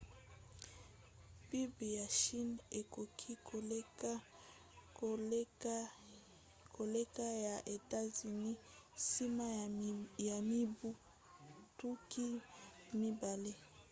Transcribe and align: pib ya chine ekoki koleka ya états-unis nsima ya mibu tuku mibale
pib 1.49 1.71
ya 1.97 2.05
chine 2.19 2.55
ekoki 2.79 3.31
koleka 6.77 7.27
ya 7.45 7.55
états-unis 7.75 8.57
nsima 8.97 9.45
ya 10.29 10.37
mibu 10.49 10.89
tuku 11.79 12.25
mibale 12.99 13.53